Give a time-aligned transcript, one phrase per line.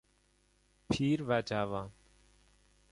[0.89, 1.91] پیر و جوان